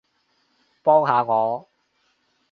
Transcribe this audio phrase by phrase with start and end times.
[0.81, 1.69] 幫下我